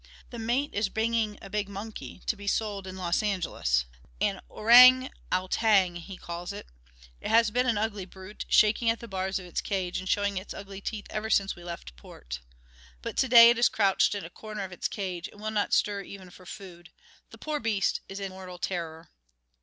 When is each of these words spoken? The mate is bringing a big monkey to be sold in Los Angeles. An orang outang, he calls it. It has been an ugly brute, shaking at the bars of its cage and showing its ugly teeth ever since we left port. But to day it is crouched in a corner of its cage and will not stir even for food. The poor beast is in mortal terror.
The 0.31 0.39
mate 0.39 0.73
is 0.73 0.89
bringing 0.89 1.37
a 1.43 1.49
big 1.51 1.69
monkey 1.69 2.23
to 2.25 2.35
be 2.35 2.47
sold 2.47 2.87
in 2.87 2.97
Los 2.97 3.21
Angeles. 3.21 3.85
An 4.19 4.41
orang 4.49 5.11
outang, 5.31 5.97
he 5.97 6.17
calls 6.17 6.51
it. 6.51 6.65
It 7.21 7.27
has 7.29 7.51
been 7.51 7.67
an 7.67 7.77
ugly 7.77 8.05
brute, 8.05 8.45
shaking 8.49 8.89
at 8.89 8.99
the 8.99 9.07
bars 9.07 9.37
of 9.37 9.45
its 9.45 9.61
cage 9.61 9.99
and 9.99 10.09
showing 10.09 10.37
its 10.39 10.55
ugly 10.55 10.81
teeth 10.81 11.05
ever 11.11 11.29
since 11.29 11.55
we 11.55 11.63
left 11.63 11.95
port. 11.97 12.39
But 13.03 13.15
to 13.17 13.27
day 13.27 13.51
it 13.51 13.59
is 13.59 13.69
crouched 13.69 14.15
in 14.15 14.25
a 14.25 14.31
corner 14.31 14.63
of 14.63 14.71
its 14.71 14.87
cage 14.87 15.27
and 15.31 15.39
will 15.39 15.51
not 15.51 15.71
stir 15.71 16.01
even 16.01 16.31
for 16.31 16.47
food. 16.47 16.89
The 17.29 17.37
poor 17.37 17.59
beast 17.59 18.01
is 18.09 18.19
in 18.19 18.29
mortal 18.31 18.57
terror. 18.57 19.11